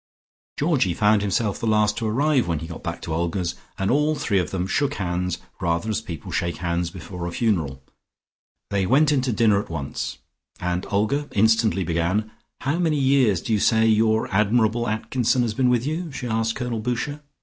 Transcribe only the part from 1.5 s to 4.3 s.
the last to arrive, when he got back to Olga's and all